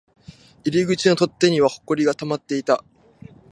[0.65, 2.83] 入り口の取っ手には埃が溜まっていた